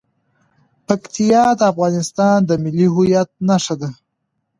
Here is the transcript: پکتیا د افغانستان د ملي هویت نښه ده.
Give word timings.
پکتیا 0.87 1.43
د 1.59 1.61
افغانستان 1.71 2.37
د 2.45 2.51
ملي 2.63 2.87
هویت 2.93 3.29
نښه 3.47 3.75
ده. 3.81 3.89